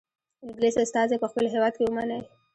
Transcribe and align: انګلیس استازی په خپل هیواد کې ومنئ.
انګلیس 0.45 0.75
استازی 0.83 1.15
په 1.19 1.27
خپل 1.31 1.45
هیواد 1.53 1.73
کې 1.77 1.83
ومنئ. 1.85 2.21